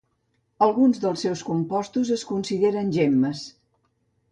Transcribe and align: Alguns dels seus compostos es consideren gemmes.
Alguns 0.67 1.01
dels 1.03 1.25
seus 1.25 1.43
compostos 1.51 2.11
es 2.17 2.25
consideren 2.33 2.91
gemmes. 2.99 3.47